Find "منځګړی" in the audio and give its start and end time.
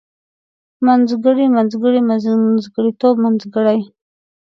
0.85-1.45